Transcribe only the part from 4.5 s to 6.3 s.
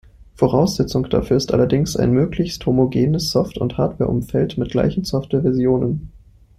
mit gleichen Softwareversionen.